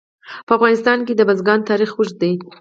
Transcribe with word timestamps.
په 0.47 0.51
افغانستان 0.57 0.99
کې 1.05 1.13
د 1.15 1.21
بزګان 1.29 1.59
تاریخ 1.69 1.89
اوږد 1.93 2.15
دی. 2.21 2.33